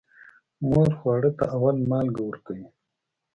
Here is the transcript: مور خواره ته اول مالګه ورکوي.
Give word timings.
مور 0.67 0.87
خواره 0.97 1.31
ته 1.37 1.43
اول 1.55 1.77
مالګه 1.89 2.21
ورکوي. 2.25 2.65